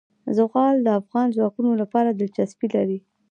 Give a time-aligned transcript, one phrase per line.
[0.37, 2.99] زغال د افغان ځوانانو لپاره دلچسپي لري.